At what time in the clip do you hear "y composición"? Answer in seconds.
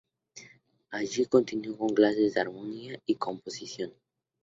3.05-3.93